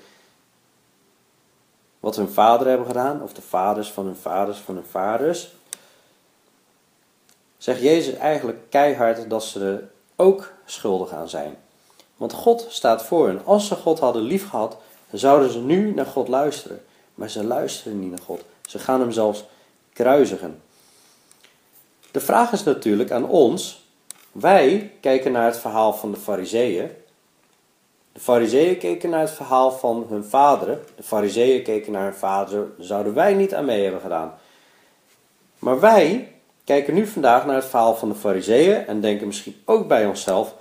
[2.00, 5.52] wat hun vader hebben gedaan, of de vaders van hun vaders van hun vaders,
[7.58, 11.58] zegt Jezus eigenlijk keihard dat ze er ook schuldig aan zijn.
[12.18, 13.46] Want God staat voor hen.
[13.46, 14.78] Als ze God hadden lief gehad,
[15.10, 16.84] dan zouden ze nu naar God luisteren.
[17.16, 18.42] Maar ze luisteren niet naar God.
[18.62, 19.44] Ze gaan hem zelfs
[19.94, 20.62] kruisigen.
[22.12, 23.86] De vraag is natuurlijk aan ons.
[24.32, 26.92] Wij kijken naar het verhaal van de Fariseeën.
[28.12, 30.80] De Fariseeën keken naar het verhaal van hun vaderen.
[30.96, 32.68] De Fariseeën keken naar hun vader.
[32.80, 34.34] Zouden wij niet aan mee hebben gedaan.
[35.60, 39.88] Maar wij kijken nu vandaag naar het verhaal van de Fariseeën en denken misschien ook
[39.88, 40.56] bij onszelf: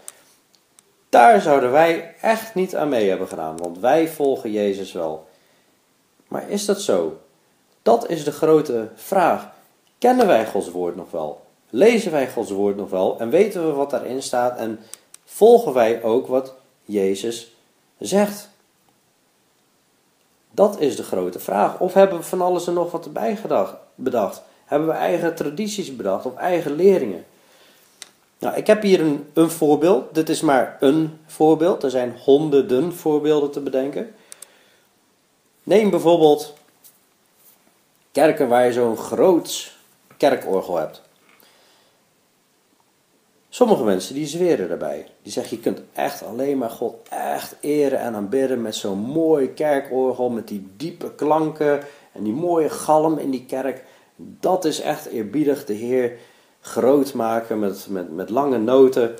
[1.09, 5.29] daar zouden wij echt niet aan mee hebben gedaan, want wij volgen Jezus wel.
[6.29, 7.21] Maar is dat zo?
[7.83, 9.49] Dat is de grote vraag.
[10.01, 11.41] Kennen wij Gods woord nog wel?
[11.69, 13.19] Lezen wij Gods woord nog wel?
[13.19, 14.59] En weten we wat daarin staat?
[14.59, 14.81] En
[15.25, 17.53] volgen wij ook wat Jezus
[17.99, 18.49] zegt?
[20.51, 21.79] Dat is de grote vraag.
[21.79, 24.43] Of hebben we van alles en nog wat erbij gedacht, bedacht?
[24.65, 27.25] Hebben we eigen tradities bedacht of eigen leringen?
[28.39, 30.15] Nou, ik heb hier een, een voorbeeld.
[30.15, 31.83] Dit is maar een voorbeeld.
[31.83, 34.15] Er zijn honderden voorbeelden te bedenken.
[35.63, 36.55] Neem bijvoorbeeld
[38.13, 39.79] kerken waar je zo'n groot
[40.21, 41.03] kerkorgel hebt.
[43.49, 45.07] Sommige mensen die zweren daarbij.
[45.23, 49.53] Die zeggen je kunt echt alleen maar God echt eren en aanbidden met zo'n mooi
[49.53, 50.29] kerkorgel.
[50.29, 51.81] Met die diepe klanken
[52.13, 53.85] en die mooie galm in die kerk.
[54.17, 56.19] Dat is echt eerbiedig de Heer
[56.61, 59.17] groot maken met, met, met lange noten.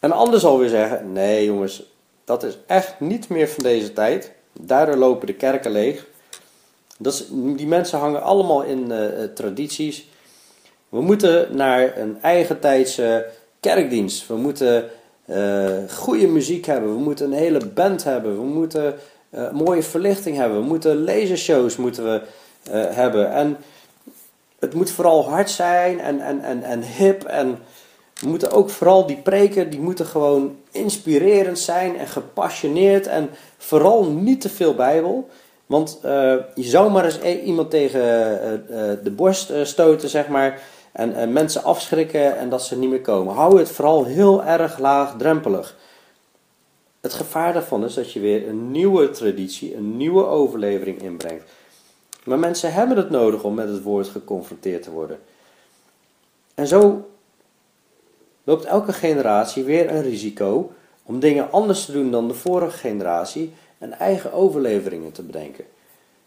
[0.00, 1.82] En anders alweer zeggen, nee jongens,
[2.24, 4.32] dat is echt niet meer van deze tijd.
[4.52, 6.06] Daardoor lopen de kerken leeg.
[7.30, 10.08] Die mensen hangen allemaal in uh, tradities.
[10.88, 13.26] We moeten naar een eigen tijdse
[13.60, 14.26] kerkdienst.
[14.26, 14.90] We moeten
[15.26, 16.94] uh, goede muziek hebben.
[16.94, 18.36] We moeten een hele band hebben.
[18.36, 18.94] We moeten
[19.52, 20.60] mooie verlichting hebben.
[20.60, 22.22] We moeten lasershows moeten we,
[22.72, 23.32] hebben.
[23.32, 23.56] En
[24.58, 27.24] het moet vooral hard zijn en, en, en, en hip.
[27.24, 27.58] En
[28.20, 33.06] we moeten ook vooral die preken, die moeten gewoon inspirerend zijn en gepassioneerd.
[33.06, 35.28] En vooral niet te veel Bijbel.
[35.70, 40.28] Want uh, je zou maar eens e- iemand tegen uh, uh, de borst stoten, zeg
[40.28, 40.62] maar.
[40.92, 43.34] En mensen afschrikken en dat ze niet meer komen.
[43.34, 45.76] Hou het vooral heel erg laagdrempelig.
[47.00, 51.44] Het gevaar daarvan is dat je weer een nieuwe traditie, een nieuwe overlevering inbrengt.
[52.24, 55.18] Maar mensen hebben het nodig om met het woord geconfronteerd te worden.
[56.54, 57.08] En zo
[58.44, 63.52] loopt elke generatie weer een risico om dingen anders te doen dan de vorige generatie
[63.80, 65.64] en eigen overleveringen te bedenken.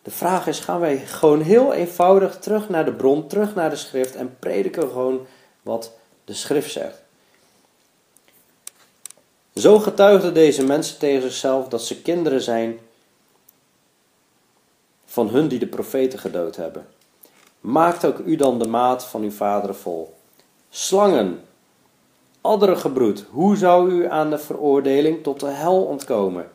[0.02, 3.76] De vraag is: gaan wij gewoon heel eenvoudig terug naar de bron, terug naar de
[3.76, 5.26] schrift en prediken gewoon
[5.62, 5.92] wat
[6.26, 7.02] de schrift zegt?
[9.56, 12.80] Zo getuigden deze mensen tegen zichzelf dat ze kinderen zijn
[15.06, 16.88] van hun die de profeten gedood hebben.
[17.60, 20.14] Maakt ook u dan de maat van uw vaderen vol.
[20.70, 21.42] Slangen,
[22.42, 26.52] adderengebroed, hoe zou u aan de veroordeling tot de hel ontkomen?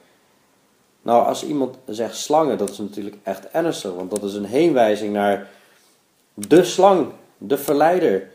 [1.09, 5.13] Nou, als iemand zegt slangen, dat is natuurlijk echt ernstig, want dat is een heenwijzing
[5.13, 5.51] naar
[6.35, 7.07] de slang,
[7.39, 8.31] de verleider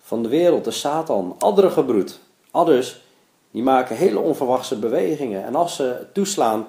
[0.00, 2.18] van de wereld, de Satan, adderengebroed.
[2.50, 3.02] Adders,
[3.50, 6.66] die maken hele onverwachte bewegingen en als ze toeslaan,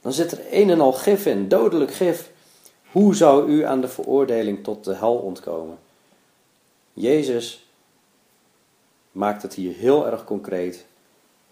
[0.00, 2.30] dan zit er een en al gif in, dodelijk gif.
[2.90, 5.78] Hoe zou u aan de veroordeling tot de hel ontkomen?
[6.92, 7.68] Jezus
[9.12, 10.86] maakt het hier heel erg concreet.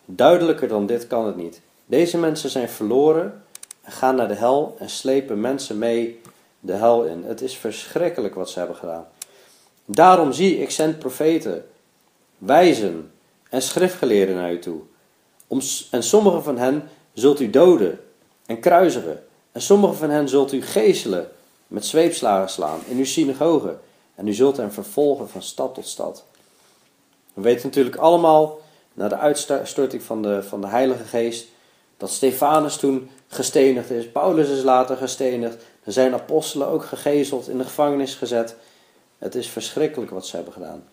[0.05, 1.61] Duidelijker dan dit kan het niet.
[1.87, 3.45] Deze mensen zijn verloren
[3.83, 6.21] en gaan naar de hel en slepen mensen mee
[6.61, 7.25] de hel in.
[7.25, 9.07] Het is verschrikkelijk wat ze hebben gedaan.
[9.85, 11.67] Daarom zie ik zend profeten,
[12.39, 13.11] wijzen
[13.51, 14.81] en schriftgeleerden naar u toe.
[15.47, 18.01] Om, en sommige van hen zult u doden
[18.47, 21.29] en kruisigen en sommige van hen zult u geeselen,
[21.67, 23.81] met zweepslagen slaan in uw synagogen.
[24.15, 26.25] En u zult hen vervolgen van stad tot stad.
[27.35, 28.59] We weten natuurlijk allemaal,
[28.93, 31.47] na de uitstorting van de, van de Heilige Geest,
[31.97, 34.11] dat Stefanus toen gestenigd is.
[34.11, 35.57] Paulus is later gestenigd.
[35.85, 38.57] Er zijn apostelen ook gegezeld, in de gevangenis gezet.
[39.19, 40.85] Het is verschrikkelijk wat ze hebben gedaan.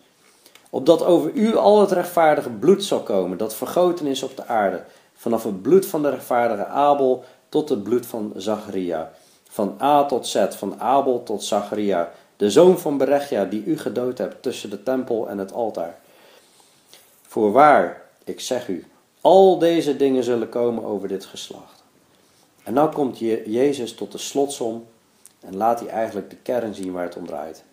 [0.70, 4.84] Opdat over u al het rechtvaardige bloed zal komen, dat vergoten is op de aarde.
[5.14, 9.12] Vanaf het bloed van de rechtvaardige Abel tot het bloed van Zacharia.
[9.48, 14.18] Van A tot Z, van Abel tot Zacharia, de zoon van Berechia, die u gedood
[14.18, 15.98] hebt tussen de tempel en het altaar.
[17.26, 18.84] Voorwaar, ik zeg u,
[19.24, 21.84] al deze dingen zullen komen over dit geslacht.
[22.64, 24.86] En nou komt Jezus tot de slotsom
[25.40, 27.64] en laat hij eigenlijk de kern zien waar het om draait.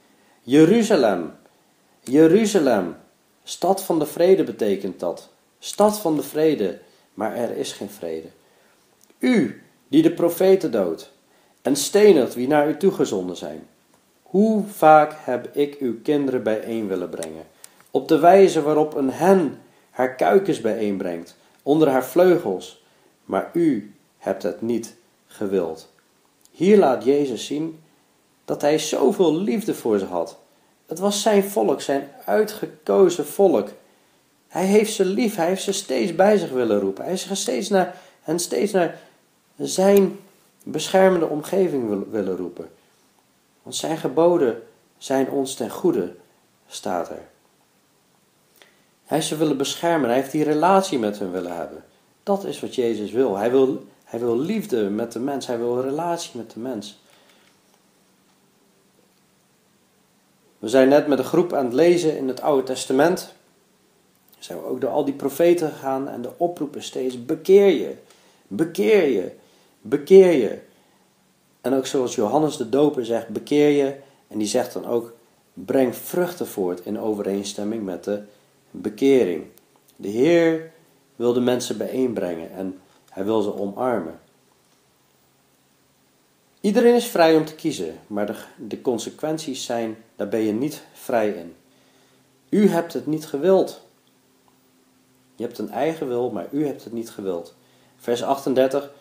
[0.41, 1.33] Jeruzalem,
[2.03, 2.95] Jeruzalem,
[3.43, 5.29] stad van de vrede betekent dat.
[5.59, 6.79] Stad van de vrede,
[7.13, 8.27] maar er is geen vrede.
[9.19, 11.11] U, die de profeten doodt
[11.61, 13.67] en stenigt wie naar u toegezonden zijn.
[14.21, 17.47] Hoe vaak heb ik uw kinderen bijeen willen brengen,
[17.91, 22.83] op de wijze waarop een hen haar kuikens bijeenbrengt, onder haar vleugels,
[23.25, 24.95] maar u hebt het niet
[25.27, 25.89] gewild.
[26.51, 27.79] Hier laat Jezus zien
[28.45, 30.37] dat hij zoveel liefde voor ze had.
[30.85, 33.69] Het was zijn volk, zijn uitgekozen volk.
[34.47, 37.03] Hij heeft ze lief, hij heeft ze steeds bij zich willen roepen.
[37.03, 38.99] Hij is steeds naar, hen steeds naar
[39.55, 40.19] zijn
[40.63, 42.69] beschermende omgeving willen roepen.
[43.63, 44.63] Want zijn geboden
[44.97, 46.15] zijn ons ten goede,
[46.67, 47.29] staat er.
[49.11, 51.83] Hij ze willen beschermen, hij heeft die relatie met hen willen hebben.
[52.23, 53.37] Dat is wat Jezus wil.
[53.37, 56.99] Hij wil, hij wil liefde met de mens, hij wil een relatie met de mens.
[60.59, 63.33] We zijn net met een groep aan het lezen in het Oude Testament.
[64.39, 67.95] Zijn we ook door al die profeten gegaan en de oproep is steeds: bekeer je,
[68.47, 69.31] bekeer je,
[69.81, 70.59] bekeer je.
[71.61, 73.95] En ook zoals Johannes de Doper zegt, bekeer je.
[74.27, 75.13] En die zegt dan ook,
[75.53, 78.21] Breng vruchten voort in overeenstemming met de
[78.71, 79.45] bekering.
[79.95, 80.71] De Heer
[81.15, 82.79] wil de mensen bijeenbrengen en
[83.09, 84.19] hij wil ze omarmen.
[86.61, 88.35] Iedereen is vrij om te kiezen, maar de,
[88.67, 91.55] de consequenties zijn, daar ben je niet vrij in.
[92.49, 93.81] U hebt het niet gewild.
[95.35, 97.55] Je hebt een eigen wil, maar u hebt het niet gewild.
[97.97, 98.91] Vers 38.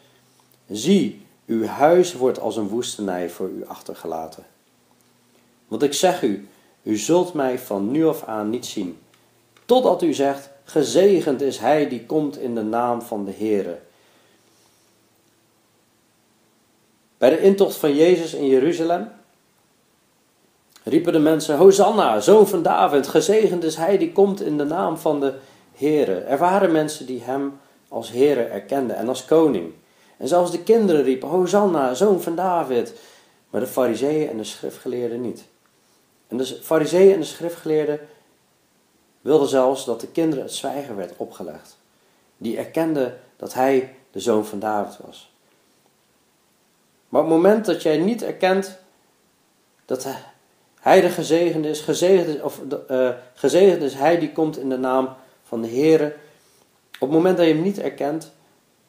[0.68, 4.46] Zie, uw huis wordt als een woestenij voor u achtergelaten.
[5.68, 6.48] Want ik zeg u,
[6.83, 8.98] u zult mij van nu af aan niet zien,
[9.70, 13.78] totdat u zegt, gezegend is hij die komt in de naam van de Heere.
[17.18, 19.09] Bij de intocht van Jezus in Jeruzalem
[20.85, 24.96] riepen de mensen, Hosanna, zoon van David, gezegend is hij die komt in de naam
[24.96, 25.35] van de
[25.74, 26.14] Heere.
[26.14, 29.72] Er waren mensen die hem als Heere erkenden en als koning.
[30.16, 32.94] En zelfs de kinderen riepen, Hosanna, zoon van David.
[33.50, 35.44] Maar de fariseeën en de schriftgeleerden niet.
[36.28, 38.00] En de fariseeën en de schriftgeleerden
[39.20, 41.78] wilden zelfs dat de kinderen het zwijgen werd opgelegd.
[42.37, 45.33] Die erkenden dat hij de zoon van David was.
[47.09, 48.78] Maar op het moment dat jij niet erkent
[49.85, 50.06] dat
[50.80, 54.78] hij de gezegende is, gezegend is, of, uh, gezegend is hij die komt in de
[54.78, 55.09] naam
[55.42, 56.16] van de Heer.
[56.92, 58.33] Op het moment dat je hem niet erkent,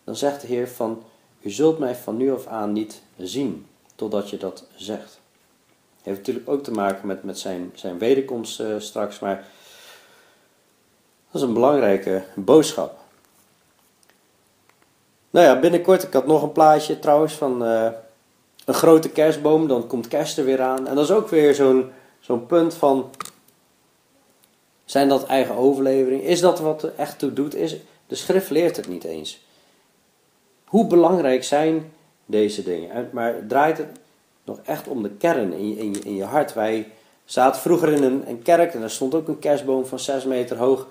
[0.03, 1.03] dan zegt de Heer van,
[1.41, 3.65] u zult mij van nu af aan niet zien,
[3.95, 5.19] totdat je dat zegt.
[6.01, 9.47] Heeft natuurlijk ook te maken met, met zijn, zijn wederkomst uh, straks, maar
[11.31, 12.99] dat is een belangrijke boodschap.
[15.29, 17.87] Nou ja, binnenkort, ik had nog een plaatje trouwens van uh,
[18.65, 20.87] een grote kerstboom, dan komt kerst er weer aan.
[20.87, 23.09] En dat is ook weer zo'n zo'n punt van,
[24.85, 26.23] zijn dat eigen overlevering?
[26.23, 27.55] Is dat wat er echt toe doet?
[27.55, 27.75] Is,
[28.07, 29.45] de schrift leert het niet eens.
[30.65, 31.93] Hoe belangrijk zijn
[32.25, 33.09] deze dingen?
[33.11, 33.87] Maar draait het
[34.43, 36.53] nog echt om de kern in je, in je, in je hart?
[36.53, 36.91] Wij
[37.25, 40.57] zaten vroeger in een, een kerk en daar stond ook een kerstboom van 6 meter
[40.57, 40.87] hoog.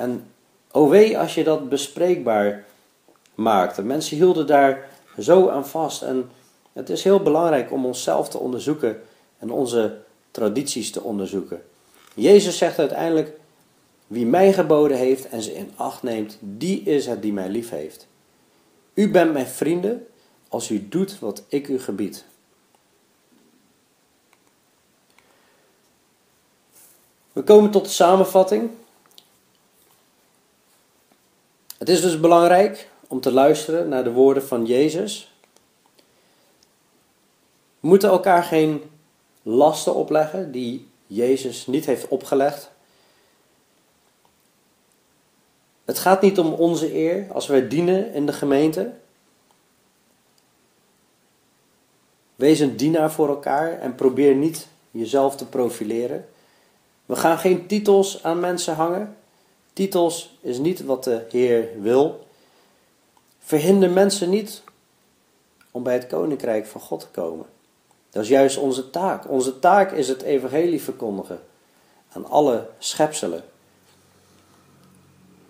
[0.00, 0.32] En
[0.70, 2.64] oh wee als je dat bespreekbaar
[3.34, 3.82] maakte.
[3.82, 6.02] Mensen hielden daar zo aan vast.
[6.02, 6.30] En
[6.72, 9.02] het is heel belangrijk om onszelf te onderzoeken
[9.38, 9.98] en onze
[10.30, 11.62] tradities te onderzoeken.
[12.14, 13.32] Jezus zegt uiteindelijk:
[14.06, 17.70] Wie mij geboden heeft en ze in acht neemt, die is het die mij lief
[17.70, 18.06] heeft.
[18.94, 20.06] U bent mijn vrienden
[20.48, 22.24] als u doet wat ik u gebied.
[27.32, 28.70] We komen tot de samenvatting.
[31.80, 35.32] Het is dus belangrijk om te luisteren naar de woorden van Jezus.
[37.80, 38.82] We moeten elkaar geen
[39.42, 42.70] lasten opleggen die Jezus niet heeft opgelegd.
[45.84, 48.92] Het gaat niet om onze eer als wij dienen in de gemeente.
[52.36, 56.28] Wees een dienaar voor elkaar en probeer niet jezelf te profileren.
[57.06, 59.16] We gaan geen titels aan mensen hangen.
[59.72, 62.26] Titels is niet wat de Heer wil.
[63.38, 64.62] Verhinder mensen niet
[65.70, 67.46] om bij het koninkrijk van God te komen.
[68.10, 69.30] Dat is juist onze taak.
[69.30, 71.40] Onze taak is het evangelie verkondigen
[72.12, 73.44] aan alle schepselen.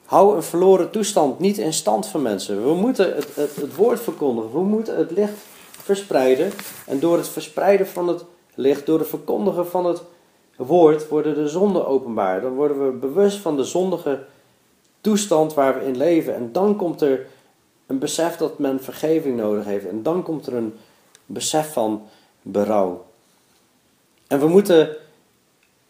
[0.05, 2.65] Hou een verloren toestand niet in stand van mensen.
[2.65, 4.53] We moeten het, het, het woord verkondigen.
[4.53, 5.39] We moeten het licht
[5.71, 6.53] verspreiden.
[6.87, 10.03] En door het verspreiden van het licht, door het verkondigen van het
[10.67, 12.41] woord, worden de zonden openbaar.
[12.41, 14.25] Dan worden we bewust van de zondige
[15.01, 16.35] toestand waar we in leven.
[16.35, 17.27] En dan komt er
[17.87, 19.87] een besef dat men vergeving nodig heeft.
[19.87, 20.75] En dan komt er een
[21.27, 22.03] besef van
[22.43, 23.05] berouw.
[24.27, 24.97] En we moeten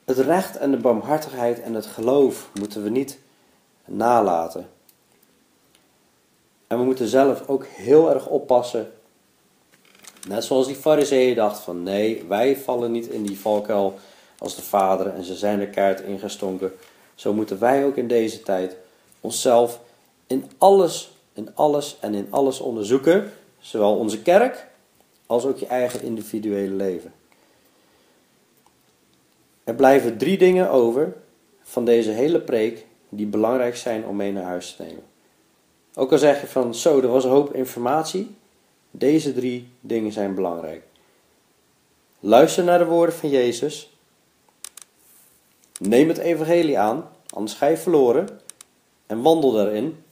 [0.05, 3.19] het recht en de barmhartigheid en het geloof moeten we niet
[3.85, 4.69] nalaten.
[6.67, 8.93] En we moeten zelf ook heel erg oppassen.
[10.29, 13.99] Net zoals die fariseeën dachten van nee, wij vallen niet in die valkuil
[14.41, 16.73] als de vader en ze zijn er kaart ingestonken.
[17.15, 18.77] Zo moeten wij ook in deze tijd
[19.21, 19.81] onszelf
[20.27, 23.33] in alles, in alles en in alles onderzoeken.
[23.59, 24.67] Zowel onze kerk
[25.27, 27.13] als ook je eigen individuele leven.
[29.65, 31.17] Er blijven drie dingen over
[31.63, 35.03] van deze hele preek die belangrijk zijn om mee naar huis te nemen.
[35.95, 38.35] Ook al zeg je van zo, er was een hoop informatie,
[38.91, 40.83] deze drie dingen zijn belangrijk.
[42.21, 43.91] Luister naar de woorden van Jezus.
[45.81, 48.29] Neem het evangelie aan, anders ga je verloren.
[49.07, 50.05] En wandel daarin.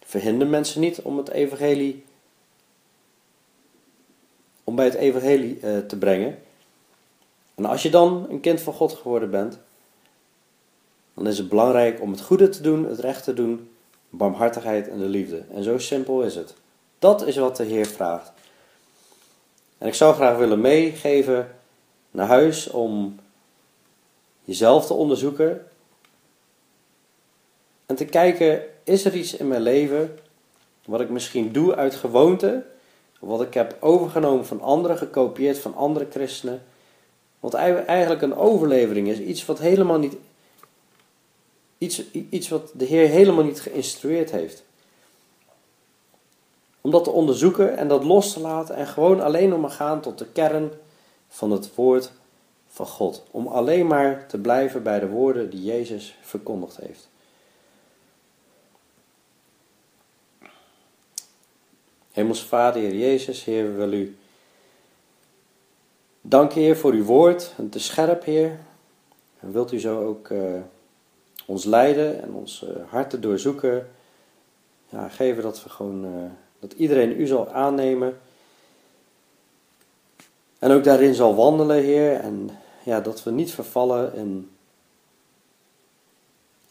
[0.00, 2.04] Verhinder mensen niet om het evangelie
[4.64, 6.38] om bij het evangelie uh, te brengen.
[7.54, 9.58] En als je dan een kind van God geworden bent,
[11.14, 13.70] dan is het belangrijk om het goede te doen, het recht te doen,
[14.08, 15.42] barmhartigheid en de liefde.
[15.54, 16.54] En zo simpel is het.
[16.98, 18.32] Dat is wat de Heer vraagt.
[19.78, 21.56] En ik zou graag willen meegeven
[22.10, 23.19] naar huis om
[24.50, 25.66] jezelf te onderzoeken
[27.86, 30.18] en te kijken, is er iets in mijn leven
[30.84, 32.64] wat ik misschien doe uit gewoonte,
[33.18, 36.62] wat ik heb overgenomen van anderen, gekopieerd van andere christenen,
[37.40, 40.16] wat eigenlijk een overlevering is, iets wat helemaal niet,
[41.78, 44.64] iets, iets wat de Heer helemaal niet geïnstrueerd heeft.
[46.80, 50.00] Om dat te onderzoeken en dat los te laten en gewoon alleen om te gaan
[50.00, 50.70] tot de kern
[51.28, 52.12] van het woord
[52.70, 53.22] van God.
[53.30, 57.08] Om alleen maar te blijven bij de woorden die Jezus verkondigd heeft.
[62.10, 64.16] Hemels Vader, Heer Jezus, Heer, we willen u
[66.20, 67.52] danken, Heer, voor uw woord.
[67.56, 68.58] Het is scherp, Heer.
[69.40, 70.60] En wilt u zo ook uh,
[71.46, 73.88] ons leiden en ons uh, harten doorzoeken.
[74.88, 78.18] Ja, geven dat we gewoon, uh, dat iedereen u zal aannemen.
[80.60, 82.14] En ook daarin zal wandelen, Heer.
[82.14, 82.50] En
[82.84, 84.50] ja, dat we niet vervallen in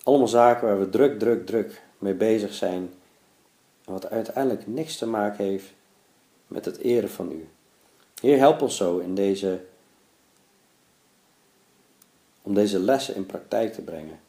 [0.04, 2.94] allemaal zaken waar we druk, druk, druk mee bezig zijn.
[3.84, 5.72] Wat uiteindelijk niks te maken heeft
[6.48, 7.48] met het eren van u.
[8.22, 9.62] Heer, help ons zo in deze,
[12.42, 14.20] om deze lessen in praktijk te brengen.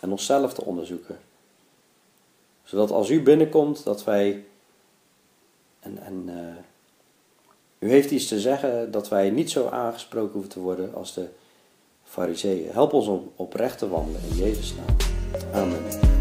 [0.00, 1.18] En onszelf te onderzoeken.
[2.64, 4.44] Zodat als u binnenkomt, dat wij.
[5.80, 6.54] En, en uh,
[7.82, 11.28] u heeft iets te zeggen dat wij niet zo aangesproken hoeven te worden als de
[12.04, 12.70] Fariseeën.
[12.72, 14.96] Help ons om oprecht te wandelen in Jezus' naam.
[15.52, 16.11] Amen.